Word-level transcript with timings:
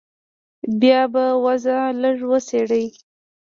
بيا 0.79 1.01
به 1.13 1.25
وضع 1.45 1.79
لږه 2.01 2.25
وڅېړې. 2.31 2.85